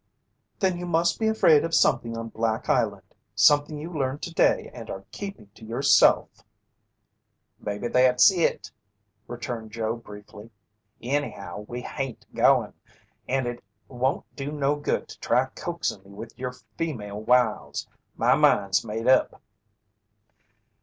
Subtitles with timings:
[0.57, 4.89] "Then you must be afraid of something on Black Island something you learned today and
[4.89, 6.41] are keeping to yourself!"
[7.59, 8.71] "Maybe that's it,"
[9.27, 10.49] returned Joe briefly.
[11.03, 12.73] "Anyhow, we hain't goin'.
[13.27, 17.85] And it won't do no good to try coaxin' me with yer female wiles.
[18.17, 19.39] My mind's made up!"